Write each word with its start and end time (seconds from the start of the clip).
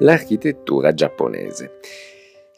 l'architettura 0.00 0.92
giapponese. 0.92 1.78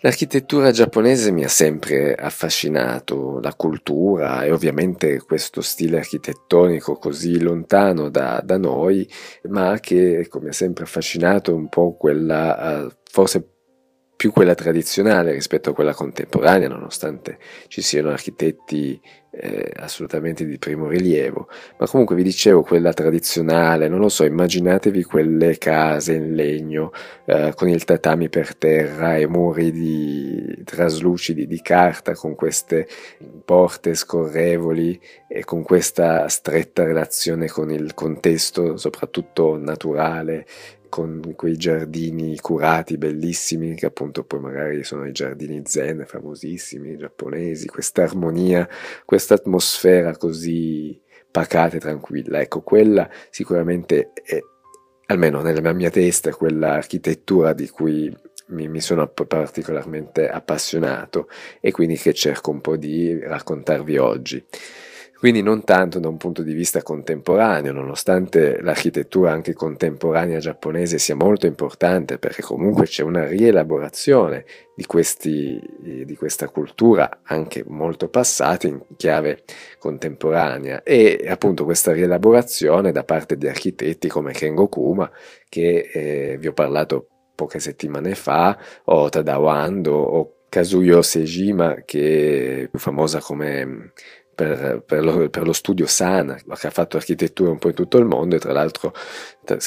L'architettura 0.05 0.73
giapponese 0.73 1.31
mi 1.31 1.45
ha 1.45 1.49
sempre 1.49 2.15
affascinato, 2.17 3.39
la 3.41 3.55
cultura 3.55 4.43
e 4.43 4.51
ovviamente 4.51 5.21
questo 5.21 5.61
stile 5.61 5.99
architettonico 5.99 6.97
così 6.97 7.41
lontano 7.41 8.09
da, 8.09 8.43
da 8.45 8.59
noi, 8.59 9.09
ma 9.45 9.79
che 9.79 10.19
ecco, 10.19 10.41
mi 10.41 10.49
ha 10.49 10.53
sempre 10.53 10.85
affascinato 10.85 11.55
un 11.55 11.69
po' 11.69 11.95
quella, 11.97 12.85
uh, 12.85 12.93
forse 13.05 13.52
più 14.23 14.31
quella 14.31 14.55
tradizionale 14.55 15.33
rispetto 15.33 15.71
a 15.71 15.75
quella 15.75 15.95
contemporanea, 15.95 16.69
nonostante 16.69 17.39
ci 17.67 17.83
siano 17.83 18.11
architetti 18.11 19.01
eh, 19.33 19.73
assolutamente 19.75 20.47
di 20.47 20.59
primo 20.59 20.87
rilievo. 20.87 21.49
Ma 21.79 21.89
comunque 21.89 22.15
vi 22.15 22.23
dicevo 22.23 22.63
quella 22.63 22.93
tradizionale, 22.93 23.89
non 23.89 23.99
lo 23.99 24.09
so, 24.09 24.23
immaginatevi 24.23 25.03
quelle 25.03 25.59
case 25.59 26.13
in 26.13 26.37
legno 26.37 26.93
eh, 27.25 27.53
con 27.57 27.69
il 27.69 27.83
tatami 27.83 28.29
per 28.29 28.55
terra 28.55 29.17
e 29.17 29.27
muri 29.27 29.73
di 29.73 30.63
traslucidi 30.65 31.49
di 31.49 31.61
carta 31.61 32.15
con 32.15 32.37
queste 32.37 32.87
porte 33.45 33.95
scorrevoli 33.95 35.01
e 35.27 35.43
con 35.43 35.65
questa 35.65 36.29
stretta 36.29 36.85
relazione 36.85 37.49
con 37.49 37.73
il 37.73 37.93
contesto, 37.95 38.77
soprattutto 38.77 39.59
naturale 39.59 40.47
con 40.93 41.33
quei 41.37 41.57
giardini 41.57 42.39
curati, 42.39 42.99
bellissimi, 42.99 43.75
che 43.75 43.87
appunto 43.87 44.25
poi 44.25 44.41
magari 44.41 44.85
sono 44.85 45.07
i 45.07 45.13
giardini 45.13 45.63
zen, 45.65 46.05
famosissimi, 46.07 46.99
giapponesi, 46.99 47.67
questa 47.67 48.03
armonia, 48.03 48.69
questa 49.07 49.33
atmosfera 49.33 50.15
così 50.19 51.01
pacata 51.31 51.77
e 51.77 51.81
tranquilla. 51.81 52.43
Ecco, 52.43 52.61
quella 52.61 53.09
sicuramente 53.31 54.11
è, 54.23 54.39
almeno 55.07 55.41
nella 55.41 55.73
mia 55.73 55.89
testa, 55.89 56.31
quella 56.35 56.75
architettura 56.75 57.55
di 57.55 57.71
cui 57.71 58.15
mi, 58.49 58.69
mi, 58.69 58.83
sono 58.83 59.09
particolarmente 59.09 60.29
appassionato 60.29 61.27
e 61.59 61.71
quindi 61.71 61.97
che 61.97 62.13
cerco 62.13 62.51
un 62.51 62.61
po' 62.61 62.77
di 62.77 63.19
raccontarvi 63.19 63.97
oggi. 63.97 64.45
Quindi 65.23 65.41
non 65.41 65.63
tanto 65.63 66.01
da 66.01 66.09
un 66.09 66.17
punto 66.17 66.43
di 66.43 66.53
vista 66.53 66.83
contemporaneo, 66.83 67.71
nonostante 67.71 68.61
l'architettura 68.61 69.31
anche 69.31 69.53
contemporanea 69.53 70.41
giapponese 70.41 70.99
sia 70.99 71.15
molto 71.15 71.47
importante, 71.47 72.19
perché 72.19 72.43
comunque 72.43 72.87
c'è 72.87 73.05
una 73.05 73.29
rielaborazione 73.29 74.45
di, 74.75 74.85
questi, 74.85 75.63
di 76.05 76.17
questa 76.17 76.49
cultura 76.49 77.21
anche 77.23 77.63
molto 77.69 78.09
passata 78.09 78.67
in 78.67 78.83
chiave 78.97 79.45
contemporanea. 79.79 80.83
E 80.83 81.25
appunto 81.29 81.63
questa 81.63 81.93
rielaborazione 81.93 82.91
da 82.91 83.05
parte 83.05 83.37
di 83.37 83.47
architetti 83.47 84.09
come 84.09 84.33
Kengo 84.33 84.67
Kuma 84.67 85.09
che 85.49 85.89
eh, 85.93 86.37
vi 86.37 86.49
ho 86.49 86.53
parlato 86.53 87.07
poche 87.37 87.61
settimane 87.61 88.17
fa 88.17 88.59
o 88.87 89.09
Tadao 89.09 89.47
Ando 89.47 89.95
o 89.95 90.37
Kazuyo 90.49 91.01
Sejima 91.01 91.77
che 91.85 92.65
è 92.65 92.69
più 92.69 92.79
famosa 92.81 93.21
come 93.21 93.93
per, 94.35 94.83
per, 94.85 95.05
lo, 95.05 95.29
per, 95.29 95.45
lo, 95.45 95.53
studio 95.53 95.87
Sana, 95.87 96.35
che 96.35 96.67
ha 96.67 96.71
fatto 96.71 96.97
architettura 96.97 97.51
un 97.51 97.59
po' 97.59 97.69
in 97.69 97.75
tutto 97.75 97.99
il 97.99 98.07
mondo 98.07 98.37
e 98.37 98.39
tra 98.39 98.53
l'altro 98.53 98.95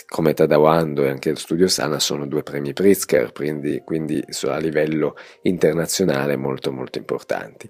come 0.08 0.34
Tadawando 0.34 1.04
e 1.04 1.10
anche 1.10 1.30
lo 1.30 1.36
studio 1.36 1.68
Sana 1.68 2.00
sono 2.00 2.26
due 2.26 2.44
premi 2.44 2.74
Pritzker, 2.74 3.32
quindi, 3.32 3.82
quindi 3.86 4.24
a 4.44 4.58
livello 4.58 5.16
internazionale 5.44 6.36
molto 6.36 6.72
molto 6.72 6.98
importanti. 6.98 7.70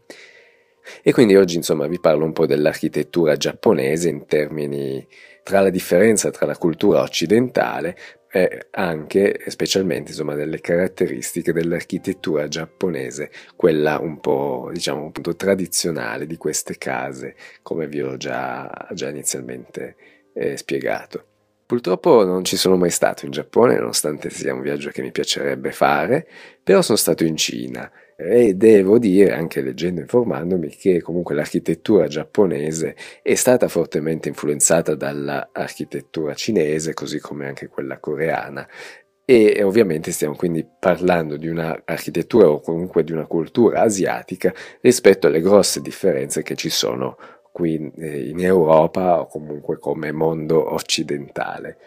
E 1.02 1.12
quindi 1.14 1.36
oggi 1.36 1.56
insomma 1.56 1.88
vi 1.88 2.00
parlo 2.00 2.26
un 2.26 2.34
po' 2.34 2.46
dell'architettura 2.46 3.36
giapponese 3.36 4.10
in 4.10 4.26
termini 4.28 5.06
tra 5.44 5.60
la 5.60 5.70
differenza 5.70 6.32
tra 6.32 6.46
la 6.46 6.58
cultura 6.58 7.02
occidentale 7.02 7.96
e 8.36 8.68
anche 8.72 9.38
e 9.38 9.50
specialmente 9.50 10.12
insomma 10.12 10.36
delle 10.36 10.60
caratteristiche 10.60 11.54
dell'architettura 11.54 12.50
giapponese, 12.50 13.32
quella 13.56 13.98
un 13.98 14.20
po' 14.20 14.70
diciamo 14.74 15.06
appunto 15.06 15.38
tradizionale 15.38 16.26
di 16.26 16.36
queste 16.36 16.78
case, 16.78 17.38
come 17.62 17.88
vi 17.88 18.02
ho 18.02 18.18
già, 18.18 18.70
già 18.92 19.08
inizialmente 19.08 19.96
eh, 20.34 20.58
spiegato. 20.58 21.24
Purtroppo 21.66 22.26
non 22.26 22.44
ci 22.44 22.58
sono 22.58 22.76
mai 22.76 22.90
stato 22.90 23.24
in 23.24 23.32
Giappone, 23.32 23.78
nonostante 23.78 24.30
sia 24.30 24.54
un 24.54 24.62
viaggio 24.62 24.90
che 24.90 25.02
mi 25.02 25.12
piacerebbe 25.12 25.72
fare, 25.72 26.28
però 26.62 26.82
sono 26.82 26.98
stato 26.98 27.24
in 27.24 27.38
Cina 27.38 27.90
e 28.18 28.54
devo 28.54 28.98
dire, 28.98 29.34
anche 29.34 29.62
leggendo 29.62 30.00
e 30.00 30.04
informandomi, 30.04 30.70
che 30.70 31.02
comunque 31.02 31.36
l'architettura 31.36 32.08
giapponese 32.08 32.96
è 33.22 33.36
stata 33.36 33.68
fortemente 33.68 34.30
influenzata 34.30 34.96
dall'architettura 34.96 36.34
cinese, 36.34 36.94
così 36.94 37.20
come 37.20 37.48
anche 37.48 37.68
quella 37.68 38.00
coreana. 38.00 38.68
E 39.26 39.62
ovviamente 39.64 40.12
stiamo 40.12 40.36
quindi 40.36 40.66
parlando 40.80 41.36
di 41.36 41.48
un'architettura 41.48 42.48
o 42.48 42.60
comunque 42.60 43.04
di 43.04 43.12
una 43.12 43.26
cultura 43.26 43.82
asiatica 43.82 44.54
rispetto 44.82 45.28
alle 45.28 45.42
grosse 45.42 45.82
differenze 45.82 46.44
che 46.44 46.56
ci 46.56 46.70
sono 46.70 47.18
qui 47.52 47.92
eh, 47.98 48.30
in 48.30 48.40
Europa 48.40 49.20
o 49.20 49.28
comunque 49.28 49.78
come 49.78 50.12
mondo 50.12 50.74
occidentale. 50.74 51.78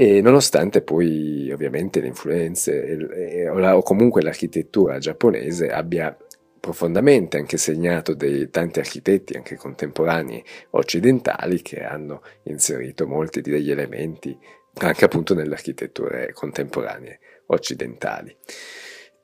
E 0.00 0.20
nonostante 0.20 0.82
poi 0.82 1.50
ovviamente 1.50 2.00
le 2.00 2.06
influenze 2.06 3.50
o 3.50 3.82
comunque 3.82 4.22
l'architettura 4.22 4.98
giapponese 4.98 5.70
abbia 5.70 6.16
profondamente 6.60 7.36
anche 7.36 7.56
segnato 7.56 8.14
dei 8.14 8.48
tanti 8.48 8.78
architetti 8.78 9.36
anche 9.36 9.56
contemporanei 9.56 10.40
occidentali 10.70 11.62
che 11.62 11.82
hanno 11.82 12.22
inserito 12.44 13.08
molti 13.08 13.40
degli 13.40 13.72
elementi 13.72 14.38
anche 14.74 15.04
appunto 15.04 15.34
nelle 15.34 15.54
architetture 15.54 16.32
contemporanee 16.32 17.18
occidentali. 17.46 18.36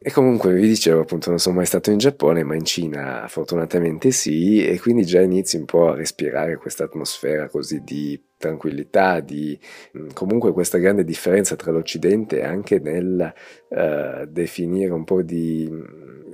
E 0.07 0.11
comunque 0.11 0.53
vi 0.53 0.67
dicevo 0.67 1.03
appunto 1.03 1.31
non 1.31 1.39
sono 1.39 1.55
mai 1.55 1.67
stato 1.67 1.91
in 1.91 1.99
Giappone, 1.99 2.43
ma 2.43 2.57
in 2.57 2.65
Cina 2.65 3.27
fortunatamente 3.29 4.11
sì, 4.11 4.67
e 4.67 4.79
quindi 4.79 5.07
già 5.07 5.21
inizi 5.21 5.57
un 5.57 5.65
po' 5.67 5.91
a 5.91 5.95
respirare 5.95 6.59
questa 6.59 6.85
atmosfera 6.85 7.49
così 7.49 7.81
di 7.83 8.21
tranquillità, 8.45 9.21
di 9.21 9.59
comunque 10.13 10.53
questa 10.53 10.79
grande 10.79 11.05
differenza 11.05 11.57
tra 11.57 11.73
l'Occidente 11.73 12.41
e 12.41 12.45
anche 12.45 12.79
nel 12.79 13.33
uh, 13.69 14.27
definire 14.27 14.93
un 14.93 15.05
po' 15.05 15.23
di 15.23 15.71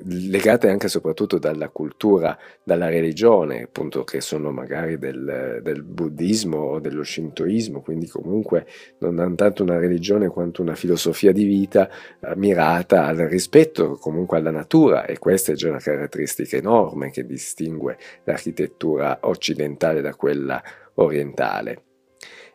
legate 0.04 0.68
anche 0.68 0.86
e 0.86 0.88
soprattutto 0.88 1.38
dalla 1.38 1.68
cultura, 1.68 2.36
dalla 2.64 2.88
religione, 2.88 3.62
appunto 3.62 4.02
che 4.02 4.20
sono 4.20 4.50
magari 4.50 4.98
del, 4.98 5.60
del 5.62 5.82
buddismo 5.82 6.58
o 6.58 6.80
dello 6.80 7.04
shintoismo, 7.04 7.80
quindi 7.80 8.08
comunque 8.08 8.66
non 8.98 9.18
hanno 9.18 9.34
tanto 9.34 9.62
una 9.62 9.78
religione 9.78 10.28
quanto 10.28 10.62
una 10.62 10.74
filosofia 10.74 11.32
di 11.32 11.44
vita 11.44 11.88
eh, 12.20 12.34
mirata 12.36 13.06
al 13.06 13.18
rispetto 13.18 13.96
comunque 13.96 14.38
alla 14.38 14.50
natura 14.50 15.04
e 15.04 15.18
questa 15.18 15.52
è 15.52 15.54
già 15.54 15.68
una 15.68 15.78
caratteristica 15.78 16.56
enorme 16.56 17.10
che 17.10 17.26
distingue 17.26 17.98
l'architettura 18.24 19.18
occidentale 19.22 20.00
da 20.00 20.14
quella 20.14 20.62
orientale. 20.94 21.89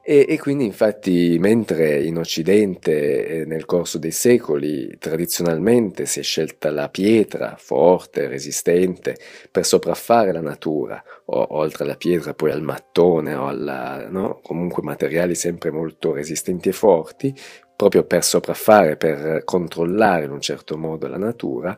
E, 0.07 0.27
e, 0.29 0.37
quindi 0.37 0.65
infatti 0.65 1.35
mentre 1.39 1.99
in 2.03 2.19
Occidente 2.19 3.25
eh, 3.25 3.45
nel 3.45 3.65
corso 3.65 3.97
dei 3.97 4.11
secoli 4.11 4.95
tradizionalmente 4.99 6.05
si 6.05 6.19
è 6.19 6.21
scelta 6.21 6.69
la 6.69 6.89
pietra 6.89 7.55
forte, 7.57 8.27
resistente, 8.27 9.17
per 9.49 9.65
sopraffare 9.65 10.31
la 10.31 10.41
natura, 10.41 11.03
o 11.25 11.47
oltre 11.55 11.85
alla 11.85 11.95
pietra 11.95 12.35
poi 12.35 12.51
al 12.51 12.61
mattone 12.61 13.33
o 13.33 13.47
alla, 13.47 14.07
no? 14.07 14.41
comunque 14.43 14.83
materiali 14.83 15.33
sempre 15.33 15.71
molto 15.71 16.13
resistenti 16.13 16.69
e 16.69 16.73
forti, 16.73 17.33
proprio 17.75 18.03
per 18.03 18.23
sopraffare, 18.23 18.97
per 18.97 19.43
controllare 19.43 20.25
in 20.25 20.31
un 20.31 20.39
certo 20.39 20.77
modo 20.77 21.07
la 21.07 21.17
natura, 21.17 21.75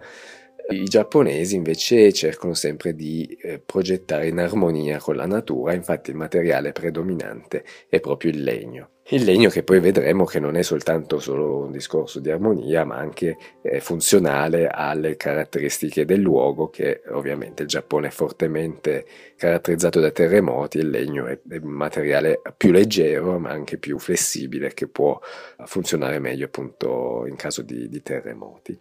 i 0.70 0.84
giapponesi 0.84 1.56
invece 1.56 2.12
cercano 2.12 2.54
sempre 2.54 2.94
di 2.94 3.26
eh, 3.42 3.60
progettare 3.60 4.28
in 4.28 4.40
armonia 4.40 5.00
con 5.00 5.16
la 5.16 5.26
natura, 5.26 5.74
infatti 5.74 6.10
il 6.10 6.18
materiale 6.18 6.72
predominante 6.74 7.64
è 7.88 8.00
proprio 8.00 8.32
il 8.32 8.44
legno. 8.44 8.90
Il 9.10 9.24
legno 9.24 9.50
che 9.50 9.64
poi 9.64 9.80
vedremo 9.80 10.26
che 10.26 10.38
non 10.38 10.58
è 10.58 10.64
soltanto 10.64 11.20
solo 11.20 11.60
un 11.60 11.72
discorso 11.72 12.20
di 12.20 12.30
armonia, 12.30 12.84
ma 12.84 12.98
anche 12.98 13.38
eh, 13.62 13.80
funzionale 13.80 14.68
alle 14.68 15.16
caratteristiche 15.16 16.04
del 16.04 16.20
luogo, 16.20 16.70
che 16.70 17.04
ovviamente 17.12 17.62
il 17.62 17.70
Giappone 17.70 18.08
è 18.08 18.12
fortemente 18.12 19.06
caratterizzato 19.38 20.02
da 20.02 20.12
terremoti, 20.12 20.80
il 20.80 20.90
legno 20.90 21.26
è, 21.26 21.40
un 21.62 21.70
materiale 21.70 22.42
più 22.58 22.72
leggero, 22.72 23.40
ma 23.40 23.50
anche 23.50 23.78
più 23.78 23.98
flessibile, 23.98 24.74
che 24.74 24.90
può 24.90 25.18
funzionare 25.64 26.20
meglio 26.20 26.48
appunto 26.48 27.24
in 27.28 27.38
caso 27.38 27.62
di, 27.62 27.88
di 27.88 28.02
terremoti. 28.02 28.78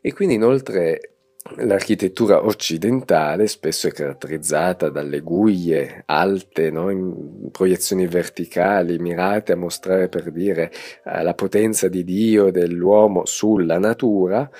E 0.00 0.14
quindi 0.14 0.36
inoltre 0.36 1.15
L'architettura 1.58 2.44
occidentale 2.44 3.46
spesso 3.46 3.86
è 3.86 3.92
caratterizzata 3.92 4.88
dalle 4.88 5.20
guglie 5.20 6.02
alte, 6.06 6.70
no? 6.70 6.90
in 6.90 7.50
proiezioni 7.50 8.06
verticali 8.06 8.98
mirate 8.98 9.52
a 9.52 9.56
mostrare 9.56 10.08
per 10.08 10.32
dire 10.32 10.72
eh, 11.04 11.22
la 11.22 11.34
potenza 11.34 11.88
di 11.88 12.04
Dio, 12.04 12.50
dell'uomo 12.50 13.24
sulla 13.26 13.78
natura, 13.78 14.50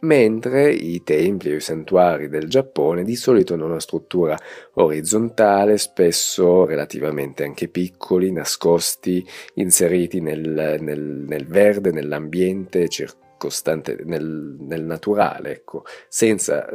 mentre 0.00 0.70
i 0.72 1.02
templi 1.02 1.52
o 1.52 1.56
i 1.56 1.60
santuari 1.60 2.28
del 2.28 2.48
Giappone 2.48 3.02
di 3.02 3.16
solito 3.16 3.54
hanno 3.54 3.66
una 3.66 3.80
struttura 3.80 4.36
orizzontale, 4.74 5.78
spesso 5.78 6.64
relativamente 6.66 7.44
anche 7.44 7.68
piccoli, 7.68 8.30
nascosti, 8.30 9.26
inseriti 9.54 10.20
nel, 10.20 10.78
nel, 10.80 11.00
nel 11.00 11.46
verde, 11.46 11.92
nell'ambiente 11.92 12.88
circostante, 13.36 13.98
nel, 14.04 14.56
nel 14.60 14.82
naturale, 14.82 15.52
ecco, 15.52 15.84
senza, 16.08 16.66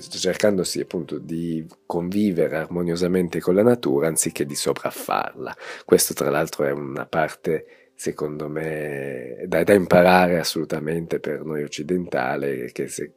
cercandosi 0.00 0.80
appunto 0.80 1.18
di 1.18 1.64
convivere 1.86 2.56
armoniosamente 2.56 3.40
con 3.40 3.54
la 3.54 3.62
natura 3.62 4.08
anziché 4.08 4.44
di 4.44 4.56
sopraffarla. 4.56 5.56
Questo 5.84 6.12
tra 6.12 6.28
l'altro 6.28 6.64
è 6.64 6.72
una 6.72 7.06
parte 7.06 7.66
secondo 7.94 8.48
me, 8.48 9.44
da, 9.46 9.62
da, 9.62 9.74
imparare 9.74 10.38
assolutamente 10.38 11.20
per 11.20 11.44
noi 11.44 11.62
occidentali, 11.62 12.70
che 12.72 12.88
se, 12.88 13.12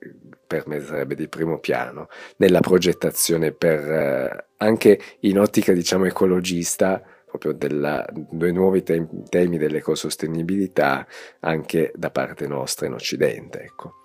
per 0.45 0.67
me 0.67 0.81
sarebbe 0.81 1.15
di 1.15 1.29
primo 1.29 1.57
piano, 1.59 2.09
nella 2.37 2.59
progettazione 2.59 3.53
per, 3.53 3.79
eh, 3.79 4.47
anche 4.57 4.99
in 5.21 5.39
ottica, 5.39 5.71
diciamo, 5.71 6.03
ecologista, 6.03 7.01
proprio 7.37 7.53
della, 7.53 8.05
due 8.11 8.51
nuovi 8.51 8.83
tem- 8.83 9.27
temi 9.27 9.57
dell'ecosostenibilità 9.57 11.07
anche 11.39 11.91
da 11.95 12.11
parte 12.11 12.47
nostra 12.47 12.85
in 12.85 12.93
Occidente, 12.93 13.61
ecco. 13.61 13.95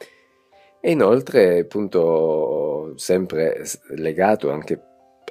E 0.81 0.93
inoltre, 0.93 1.59
appunto, 1.59 2.95
sempre 2.97 3.65
legato 3.97 4.51
anche 4.51 4.81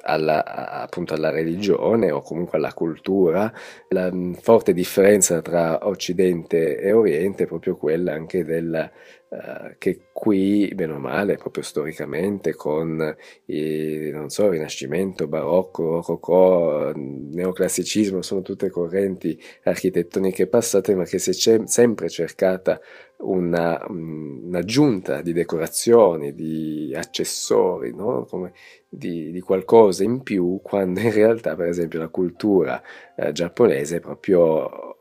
alla, 0.02 0.44
appunto 0.44 1.14
alla 1.14 1.30
religione 1.30 2.12
o 2.12 2.20
comunque 2.20 2.58
alla 2.58 2.72
cultura, 2.72 3.52
la 3.88 4.12
forte 4.40 4.72
differenza 4.72 5.42
tra 5.42 5.86
Occidente 5.88 6.78
e 6.78 6.92
Oriente 6.92 7.44
è 7.44 7.46
proprio 7.46 7.76
quella 7.76 8.12
anche 8.12 8.44
del 8.44 8.90
uh, 9.28 9.74
che 9.78 10.00
qui, 10.12 10.70
bene 10.74 10.92
o 10.92 10.98
male, 10.98 11.36
proprio 11.36 11.62
storicamente, 11.62 12.54
con 12.54 13.16
il, 13.46 14.12
non 14.12 14.30
so, 14.30 14.48
Rinascimento, 14.50 15.28
Barocco, 15.28 15.94
Rococò, 15.96 16.92
Neoclassicismo, 16.94 18.22
sono 18.22 18.42
tutte 18.42 18.70
correnti 18.70 19.40
architettoniche 19.64 20.46
passate, 20.46 20.94
ma 20.94 21.04
che 21.04 21.18
si 21.18 21.30
è 21.30 21.62
sempre 21.66 22.08
cercata 22.08 22.80
una, 23.18 23.84
un'aggiunta 23.88 25.22
di 25.22 25.32
decorazioni, 25.32 26.34
di 26.34 26.92
accessori, 26.94 27.94
no? 27.94 28.24
Come 28.28 28.52
di, 28.88 29.30
di, 29.32 29.40
qualcosa 29.40 30.04
in 30.04 30.22
più, 30.22 30.60
quando 30.62 31.00
in 31.00 31.12
realtà, 31.12 31.54
per 31.54 31.68
esempio, 31.68 31.98
la 31.98 32.08
cultura 32.08 32.82
eh, 33.16 33.32
giapponese 33.32 33.96
è 33.96 34.00
proprio 34.00 34.97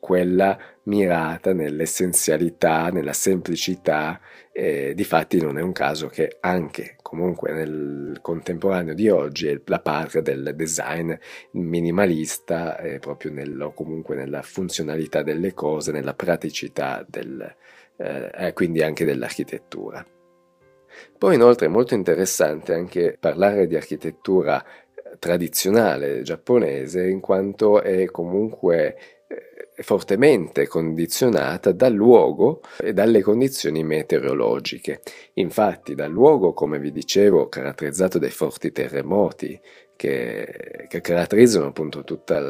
quella 0.00 0.58
mirata 0.84 1.52
nell'essenzialità, 1.52 2.88
nella 2.88 3.12
semplicità, 3.12 4.18
eh, 4.50 4.92
difatti 4.94 5.40
non 5.40 5.58
è 5.58 5.62
un 5.62 5.72
caso 5.72 6.08
che 6.08 6.38
anche 6.40 6.96
comunque 7.02 7.52
nel 7.52 8.18
contemporaneo 8.20 8.94
di 8.94 9.08
oggi 9.08 9.46
è 9.48 9.60
la 9.66 9.80
parte 9.80 10.22
del 10.22 10.52
design 10.56 11.12
minimalista 11.52 12.78
eh, 12.78 12.98
proprio 12.98 13.32
nel, 13.32 13.72
comunque 13.74 14.16
nella 14.16 14.42
funzionalità 14.42 15.22
delle 15.22 15.54
cose, 15.54 15.92
nella 15.92 16.14
praticità 16.14 17.04
del, 17.08 17.54
eh, 17.96 18.52
quindi 18.54 18.82
anche 18.82 19.04
dell'architettura. 19.04 20.04
Poi 21.16 21.34
inoltre 21.34 21.66
è 21.66 21.68
molto 21.68 21.94
interessante 21.94 22.74
anche 22.74 23.16
parlare 23.20 23.66
di 23.66 23.76
architettura 23.76 24.64
tradizionale 25.18 26.22
giapponese 26.22 27.06
in 27.06 27.20
quanto 27.20 27.82
è 27.82 28.06
comunque 28.06 29.19
fortemente 29.82 30.66
condizionata 30.66 31.72
dal 31.72 31.92
luogo 31.92 32.60
e 32.78 32.92
dalle 32.92 33.22
condizioni 33.22 33.82
meteorologiche. 33.82 35.00
Infatti 35.34 35.94
dal 35.94 36.10
luogo, 36.10 36.52
come 36.52 36.78
vi 36.78 36.92
dicevo, 36.92 37.48
caratterizzato 37.48 38.18
dai 38.18 38.30
forti 38.30 38.72
terremoti 38.72 39.58
che, 39.96 40.86
che 40.88 41.00
caratterizzano 41.00 41.66
appunto 41.66 42.04
tutta, 42.04 42.42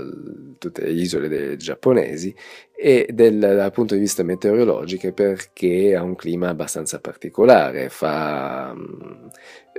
tutte 0.58 0.82
le 0.82 0.90
isole 0.90 1.56
giapponesi 1.56 2.34
e 2.82 3.08
del, 3.12 3.38
dal 3.38 3.72
punto 3.72 3.92
di 3.92 4.00
vista 4.00 4.22
meteorologico 4.22 5.12
perché 5.12 5.94
ha 5.94 6.02
un 6.02 6.16
clima 6.16 6.48
abbastanza 6.48 6.98
particolare, 6.98 7.90
fa, 7.90 8.74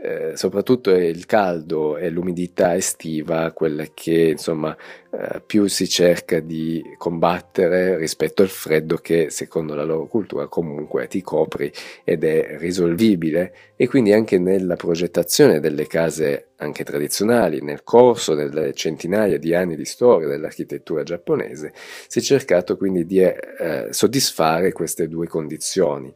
eh, 0.03 0.35
soprattutto 0.35 0.91
il 0.91 1.25
caldo 1.25 1.97
e 1.97 2.11
l'umidità 2.11 2.75
estiva, 2.75 3.51
quella 3.53 3.85
che 3.91 4.29
insomma 4.29 4.75
eh, 5.11 5.41
più 5.45 5.67
si 5.67 5.87
cerca 5.87 6.39
di 6.39 6.81
combattere 6.97 7.97
rispetto 7.97 8.41
al 8.41 8.49
freddo 8.49 8.97
che 8.97 9.29
secondo 9.29 9.75
la 9.75 9.83
loro 9.83 10.07
cultura 10.07 10.47
comunque 10.47 11.07
ti 11.07 11.21
copri 11.21 11.71
ed 12.03 12.23
è 12.23 12.57
risolvibile. 12.57 13.53
E 13.75 13.87
quindi 13.87 14.13
anche 14.13 14.37
nella 14.37 14.75
progettazione 14.75 15.59
delle 15.59 15.87
case 15.87 16.49
anche 16.57 16.83
tradizionali, 16.83 17.61
nel 17.61 17.83
corso 17.83 18.35
delle 18.35 18.73
centinaia 18.73 19.37
di 19.37 19.53
anni 19.55 19.75
di 19.75 19.85
storia 19.85 20.27
dell'architettura 20.27 21.03
giapponese, 21.03 21.73
si 22.07 22.19
è 22.19 22.21
cercato 22.21 22.77
quindi 22.77 22.90
di 23.05 23.19
eh, 23.19 23.87
soddisfare 23.89 24.71
queste 24.71 25.07
due 25.07 25.27
condizioni. 25.27 26.13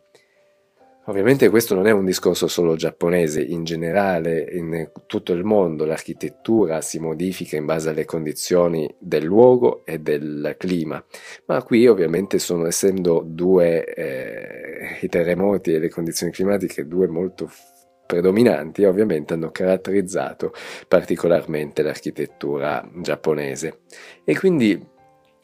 Ovviamente 1.07 1.49
questo 1.49 1.75
non 1.75 1.85
è 1.85 1.91
un 1.91 2.03
discorso 2.03 2.47
solo 2.47 2.75
giapponese, 2.75 3.39
in 3.39 3.63
generale 3.63 4.41
in 4.51 4.89
tutto 5.05 5.33
il 5.33 5.43
mondo 5.43 5.85
l'architettura 5.85 6.81
si 6.81 6.97
modifica 6.97 7.57
in 7.57 7.65
base 7.65 7.89
alle 7.89 8.05
condizioni 8.05 8.91
del 8.97 9.23
luogo 9.23 9.85
e 9.85 9.99
del 9.99 10.55
clima, 10.57 11.03
ma 11.45 11.61
qui 11.61 11.85
ovviamente 11.85 12.39
sono 12.39 12.65
essendo 12.65 13.23
due 13.23 13.83
eh, 13.83 14.97
i 15.01 15.07
terremoti 15.07 15.73
e 15.73 15.79
le 15.79 15.89
condizioni 15.89 16.31
climatiche 16.31 16.87
due 16.87 17.07
molto 17.07 17.51
predominanti 18.07 18.83
ovviamente 18.83 19.33
hanno 19.33 19.51
caratterizzato 19.51 20.53
particolarmente 20.87 21.83
l'architettura 21.83 22.87
giapponese. 23.01 23.81
E 24.23 24.37
quindi 24.37 24.93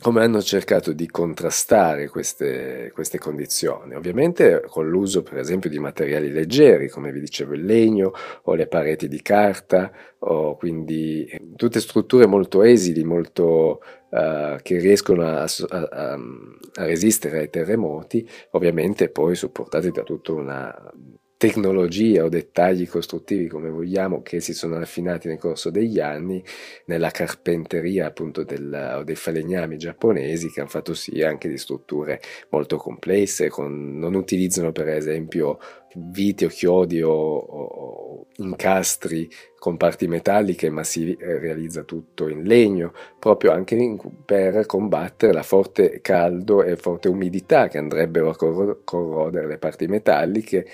come 0.01 0.23
hanno 0.23 0.41
cercato 0.41 0.93
di 0.93 1.07
contrastare 1.07 2.09
queste, 2.09 2.91
queste, 2.93 3.19
condizioni, 3.19 3.93
ovviamente 3.93 4.63
con 4.67 4.89
l'uso 4.89 5.21
per 5.21 5.37
esempio 5.37 5.69
di 5.69 5.77
materiali 5.77 6.31
leggeri, 6.31 6.89
come 6.89 7.11
vi 7.11 7.19
dicevo 7.19 7.53
il 7.53 7.63
legno 7.63 8.11
o 8.43 8.55
le 8.55 8.67
pareti 8.67 9.07
di 9.07 9.21
carta, 9.21 9.91
o 10.19 10.55
quindi 10.57 11.29
tutte 11.55 11.79
strutture 11.79 12.25
molto 12.25 12.63
esili, 12.63 13.03
molto, 13.03 13.81
uh, 14.09 14.55
che 14.63 14.79
riescono 14.79 15.23
a, 15.23 15.43
a, 15.43 16.13
a 16.13 16.85
resistere 16.85 17.39
ai 17.39 17.49
terremoti, 17.51 18.27
ovviamente 18.51 19.09
poi 19.09 19.35
supportate 19.35 19.91
da 19.91 20.01
tutta 20.01 20.31
una 20.33 20.91
tecnologia 21.41 22.23
o 22.23 22.29
dettagli 22.29 22.87
costruttivi 22.87 23.47
come 23.47 23.71
vogliamo 23.71 24.21
che 24.21 24.39
si 24.39 24.53
sono 24.53 24.77
raffinati 24.77 25.27
nel 25.27 25.39
corso 25.39 25.71
degli 25.71 25.99
anni 25.99 26.43
nella 26.85 27.09
carpenteria 27.09 28.05
appunto 28.05 28.43
del, 28.43 28.97
o 28.99 29.03
dei 29.03 29.15
falegnami 29.15 29.75
giapponesi 29.75 30.51
che 30.51 30.59
hanno 30.59 30.69
fatto 30.69 30.93
sì 30.93 31.23
anche 31.23 31.49
di 31.49 31.57
strutture 31.57 32.21
molto 32.49 32.77
complesse 32.77 33.49
con, 33.49 33.97
non 33.97 34.13
utilizzano 34.13 34.71
per 34.71 34.89
esempio 34.89 35.57
viti 35.95 36.45
o 36.45 36.47
chiodi 36.47 37.01
o, 37.01 37.11
o 37.11 38.27
incastri 38.35 39.27
con 39.61 39.77
parti 39.77 40.07
metalliche 40.07 40.71
ma 40.71 40.83
si 40.83 41.13
eh, 41.13 41.37
realizza 41.37 41.83
tutto 41.83 42.27
in 42.27 42.41
legno 42.41 42.93
proprio 43.19 43.51
anche 43.51 43.75
in, 43.75 43.99
per 44.25 44.65
combattere 44.65 45.33
la 45.33 45.43
forte 45.43 46.01
caldo 46.01 46.63
e 46.63 46.75
forte 46.77 47.09
umidità 47.09 47.67
che 47.67 47.77
andrebbero 47.77 48.31
a 48.31 48.81
corrodere 48.83 49.45
le 49.45 49.59
parti 49.59 49.85
metalliche 49.85 50.65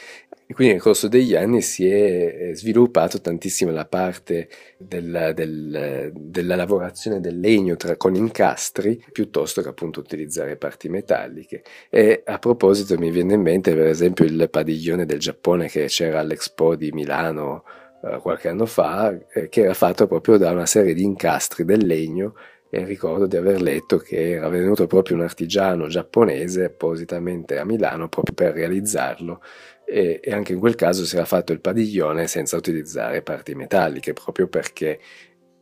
e 0.49 0.53
quindi 0.53 0.75
nel 0.75 0.81
corso 0.81 1.09
degli 1.09 1.35
anni 1.35 1.61
si 1.61 1.89
è 1.89 2.51
sviluppato 2.53 3.19
tantissimo 3.19 3.71
la 3.71 3.85
parte 3.85 4.47
della, 4.77 5.33
del, 5.33 6.13
della 6.15 6.55
lavorazione 6.55 7.19
del 7.19 7.37
legno 7.37 7.75
tra, 7.75 7.97
con 7.97 8.15
incastri 8.15 9.03
piuttosto 9.11 9.61
che 9.61 9.67
appunto 9.67 9.99
utilizzare 9.99 10.55
parti 10.55 10.87
metalliche. 10.87 11.63
E 11.89 12.23
a 12.25 12.39
proposito 12.39 12.97
mi 12.97 13.11
viene 13.11 13.33
in 13.33 13.41
mente 13.41 13.75
per 13.75 13.87
esempio 13.87 14.23
il 14.23 14.47
padiglione 14.49 15.05
del 15.05 15.19
Giappone 15.19 15.67
che 15.67 15.87
c'era 15.87 16.21
all'Expo 16.21 16.77
di 16.77 16.93
Milano 16.93 17.65
eh, 18.03 18.19
qualche 18.21 18.49
anno 18.49 18.65
fa, 18.65 19.17
eh, 19.33 19.49
che 19.49 19.63
era 19.63 19.73
fatto 19.73 20.07
proprio 20.07 20.37
da 20.37 20.51
una 20.51 20.65
serie 20.65 20.93
di 20.93 21.03
incastri 21.03 21.65
del 21.65 21.85
legno 21.85 22.33
e 22.69 22.83
ricordo 22.83 23.27
di 23.27 23.37
aver 23.37 23.61
letto 23.61 23.97
che 23.97 24.31
era 24.31 24.49
venuto 24.49 24.87
proprio 24.87 25.15
un 25.15 25.23
artigiano 25.23 25.87
giapponese 25.87 26.65
appositamente 26.65 27.57
a 27.57 27.65
Milano 27.65 28.09
proprio 28.09 28.35
per 28.35 28.53
realizzarlo 28.53 29.41
e, 29.85 30.19
e 30.21 30.33
anche 30.33 30.51
in 30.51 30.59
quel 30.59 30.75
caso 30.75 31.05
si 31.05 31.15
era 31.15 31.23
fatto 31.25 31.53
il 31.53 31.61
padiglione 31.61 32.27
senza 32.27 32.57
utilizzare 32.57 33.21
parti 33.21 33.55
metalliche 33.55 34.11
proprio 34.11 34.47
perché 34.47 34.99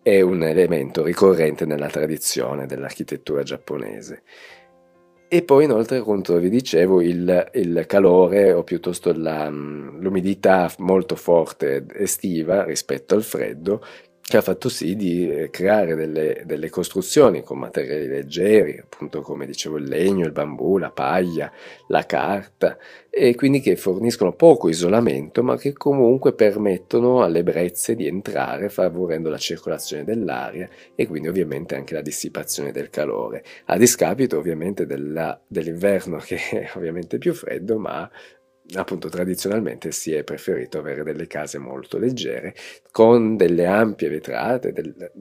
è 0.01 0.22
un 0.22 0.44
elemento 0.44 1.04
ricorrente 1.04 1.65
nella 1.65 1.88
tradizione 1.88 2.68
dell'architettura 2.68 3.42
giapponese. 3.42 4.22
E 5.36 5.44
poi 5.44 5.65
inoltre, 5.65 5.98
appunto, 5.98 6.38
vi 6.39 6.48
dicevo, 6.48 7.01
il, 7.01 7.50
il 7.56 7.84
calore 7.88 8.54
o 8.54 8.63
piuttosto 8.63 9.12
la, 9.13 9.50
l'umidità 9.50 10.72
molto 10.77 11.18
forte 11.18 11.86
estiva 11.94 12.63
rispetto 12.63 13.15
al 13.15 13.24
freddo 13.24 13.84
che 14.27 14.38
ha 14.38 14.41
fatto 14.41 14.70
sì 14.70 14.96
di 14.96 15.29
eh, 15.29 15.50
creare 15.51 15.94
delle, 15.94 16.41
delle, 16.46 16.70
costruzioni 16.70 17.44
con 17.44 17.60
materiali 17.60 18.08
leggeri, 18.08 18.75
appunto 18.75 19.22
come 19.22 19.46
dicevo 19.46 19.77
il 19.77 19.84
legno, 19.84 20.25
il 20.25 20.32
bambù, 20.32 20.79
la 20.79 20.89
paglia, 20.89 21.51
la 21.89 22.08
carta, 22.08 22.75
e 23.08 23.36
quindi 23.36 23.60
che 23.60 23.75
forniscono 23.75 24.34
poco 24.34 24.67
isolamento, 24.67 25.44
ma 25.44 25.55
che 25.58 25.74
comunque 25.74 26.34
permettono 26.34 27.22
alle 27.22 27.44
brezze 27.44 27.94
di 27.94 28.08
entrare 28.08 28.70
favorendo 28.70 29.29
la 29.29 29.38
circolazione 29.38 30.03
dell'aria 30.03 30.67
e 30.96 31.05
quindi 31.05 31.27
ovviamente 31.27 31.75
anche 31.75 31.94
la 31.94 32.01
dissipazione 32.01 32.72
del 32.72 32.89
calore, 32.89 33.44
a 33.65 33.77
discapito 33.77 34.39
ovviamente 34.39 34.88
della, 34.88 35.39
dell'inverno 35.46 36.17
che 36.25 36.38
è 36.50 36.72
ovviamente 36.74 37.20
più 37.20 37.36
freddo, 37.36 37.77
ma 37.77 38.10
appunto 38.74 39.10
tradizionalmente 39.10 39.91
si 39.91 40.13
è 40.13 40.24
preferito 40.24 40.79
avere 40.79 41.03
delle 41.03 41.27
case 41.27 41.57
molto 41.60 41.98
leggere 41.98 42.55
con 42.91 43.36
delle 43.38 43.65
ampie 43.65 44.10
vetrate, 44.10 44.72
delle 44.72 45.12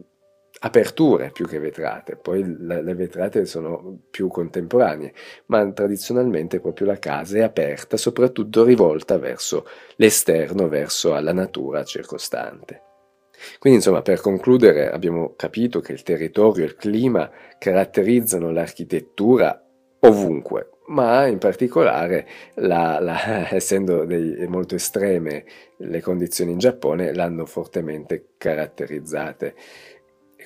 aperture 0.61 1.31
più 1.31 1.47
che 1.47 1.59
vetrate, 1.59 2.17
poi 2.17 2.43
le, 2.59 2.95
vetrate 2.95 3.45
sono 3.45 4.01
più 4.11 4.29
contemporanee, 4.29 5.13
ma 5.47 5.71
tradizionalmente 5.73 6.61
proprio 6.61 6.87
la 6.87 6.99
casa 6.99 7.39
è 7.39 7.43
aperta, 7.43 7.97
soprattutto 7.97 8.65
rivolta 8.65 9.19
verso 9.19 9.67
l'esterno, 9.97 10.69
verso 10.69 11.19
la 11.19 11.33
natura 11.33 11.85
circostante. 11.85 12.83
Quindi 13.59 13.81
insomma 13.81 14.01
per 14.01 14.21
concludere 14.21 14.91
abbiamo 14.91 15.35
capito 15.37 15.81
che 15.81 15.93
il 15.93 16.03
territorio 16.03 16.65
e 16.65 16.69
il 16.69 16.77
clima 16.77 17.31
caratterizzano 17.59 18.51
l'architettura 18.51 19.61
ovunque, 20.01 20.71
ma 20.87 21.27
in 21.27 21.39
particolare, 21.39 22.27
la, 22.55 22.99
la, 23.01 23.49
essendo 23.55 24.05
dei, 24.05 24.47
molto 24.49 24.75
estreme 24.75 25.45
le 25.79 26.01
condizioni 26.01 26.53
in 26.53 26.59
Giappone, 26.59 27.15
l'hanno 27.15 27.47
fortemente 27.47 28.35
caratterizzate 28.37 29.55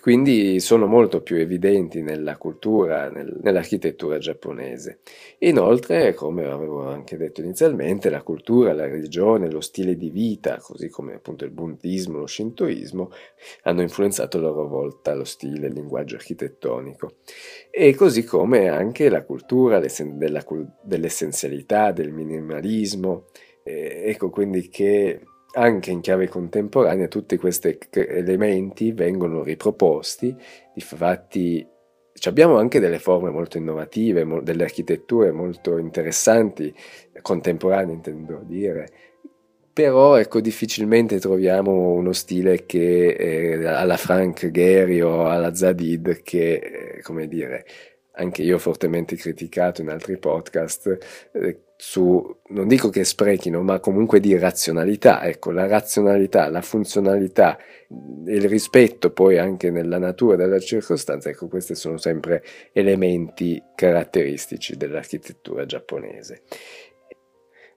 quindi 0.00 0.60
sono 0.60 0.86
molto 0.86 1.22
più 1.22 1.36
evidenti 1.36 2.02
nella 2.02 2.36
cultura, 2.36 3.10
nel, 3.10 3.38
nell'architettura 3.42 4.18
giapponese. 4.18 5.00
Inoltre, 5.38 6.14
come 6.14 6.46
avevo 6.46 6.88
anche 6.88 7.16
detto 7.16 7.40
inizialmente, 7.40 8.10
la 8.10 8.22
cultura, 8.22 8.72
la 8.72 8.86
religione, 8.86 9.50
lo 9.50 9.60
stile 9.60 9.96
di 9.96 10.10
vita, 10.10 10.58
così 10.60 10.88
come 10.88 11.14
appunto 11.14 11.44
il 11.44 11.50
buddismo, 11.50 12.18
lo 12.18 12.26
shintoismo, 12.26 13.10
hanno 13.62 13.82
influenzato 13.82 14.38
a 14.38 14.40
loro 14.40 14.66
volta 14.66 15.14
lo 15.14 15.24
stile, 15.24 15.66
il 15.66 15.74
linguaggio 15.74 16.16
architettonico. 16.16 17.16
E 17.70 17.94
così 17.94 18.24
come 18.24 18.68
anche 18.68 19.08
la 19.08 19.24
cultura 19.24 19.80
dell'essenzialità, 19.80 21.92
del 21.92 22.12
minimalismo, 22.12 23.26
eh, 23.62 24.04
ecco 24.06 24.30
quindi 24.30 24.68
che 24.68 25.20
anche 25.58 25.90
in 25.90 26.00
chiave 26.00 26.28
contemporanea 26.28 27.08
tutti 27.08 27.36
questi 27.36 27.76
elementi 27.90 28.92
vengono 28.92 29.42
riproposti, 29.42 30.34
infatti 30.74 31.66
abbiamo 32.24 32.56
anche 32.58 32.80
delle 32.80 32.98
forme 32.98 33.30
molto 33.30 33.58
innovative, 33.58 34.26
delle 34.42 34.64
architetture 34.64 35.32
molto 35.32 35.78
interessanti, 35.78 36.74
contemporanee 37.20 37.94
intendo 37.94 38.40
dire, 38.44 38.88
però 39.72 40.16
ecco 40.16 40.40
difficilmente 40.40 41.18
troviamo 41.20 41.92
uno 41.92 42.12
stile 42.12 42.64
che 42.66 43.08
eh, 43.08 43.66
alla 43.66 43.96
Frank 43.96 44.50
Gehry 44.50 45.00
o 45.00 45.28
alla 45.28 45.54
Zadid 45.54 46.22
che, 46.22 46.96
eh, 46.96 47.02
come 47.02 47.28
dire, 47.28 47.64
anche 48.12 48.42
io 48.42 48.58
fortemente 48.58 49.16
criticato 49.16 49.80
in 49.80 49.88
altri 49.88 50.18
podcast, 50.18 51.30
eh, 51.32 51.60
su, 51.80 52.40
non 52.48 52.66
dico 52.66 52.88
che 52.88 53.04
sprechino, 53.04 53.62
ma 53.62 53.78
comunque 53.78 54.18
di 54.18 54.36
razionalità. 54.36 55.22
Ecco, 55.22 55.52
la 55.52 55.68
razionalità, 55.68 56.50
la 56.50 56.60
funzionalità, 56.60 57.56
il 58.26 58.48
rispetto 58.48 59.12
poi 59.12 59.38
anche 59.38 59.70
nella 59.70 59.98
natura 59.98 60.34
della 60.34 60.58
circostanza, 60.58 61.28
ecco, 61.30 61.46
questi 61.46 61.76
sono 61.76 61.96
sempre 61.96 62.42
elementi 62.72 63.62
caratteristici 63.76 64.76
dell'architettura 64.76 65.66
giapponese. 65.66 66.42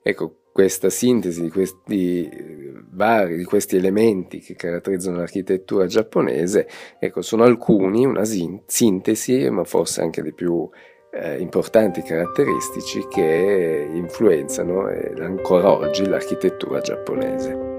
Ecco, 0.02 0.38
questa 0.52 0.90
sintesi 0.90 1.44
di 1.44 1.50
questi 1.50 2.28
eh, 2.28 2.74
vari, 2.90 3.38
di 3.38 3.44
questi 3.44 3.76
elementi 3.76 4.40
che 4.40 4.56
caratterizzano 4.56 5.18
l'architettura 5.18 5.86
giapponese, 5.86 6.68
ecco, 7.00 7.22
sono 7.22 7.44
alcuni, 7.44 8.04
una 8.04 8.26
sintesi, 8.26 9.48
ma 9.52 9.64
forse 9.64 10.02
anche 10.02 10.24
di 10.24 10.34
più 10.34 10.68
eh, 11.12 11.40
importanti 11.40 12.02
caratteristici 12.02 13.06
che 13.10 13.90
influenzano 13.94 14.88
eh, 14.88 15.14
ancora 15.20 15.72
oggi 15.72 16.08
l'architettura 16.08 16.80
giapponese. 16.80 17.71